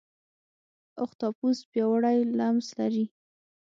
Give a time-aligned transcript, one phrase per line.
[1.03, 3.05] اختاپوس پیاوړی لمس لري.